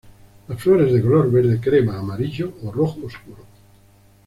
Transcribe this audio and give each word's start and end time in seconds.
Las 0.47 0.59
flores 0.59 0.91
de 0.91 0.99
color 0.99 1.31
verde-crema-amarillo 1.31 2.53
o 2.63 2.71
rojo 2.71 3.05
oscuro. 3.05 3.43